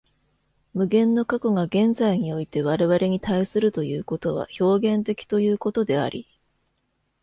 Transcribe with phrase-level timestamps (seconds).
[0.73, 6.27] 無限の過去が現在において我々に対するということは表現的ということであり、